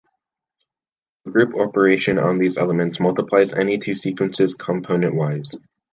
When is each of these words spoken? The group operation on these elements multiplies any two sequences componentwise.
The 1.25 1.31
group 1.31 1.53
operation 1.59 2.17
on 2.17 2.39
these 2.39 2.57
elements 2.57 2.99
multiplies 2.99 3.53
any 3.53 3.77
two 3.77 3.93
sequences 3.93 4.55
componentwise. 4.55 5.53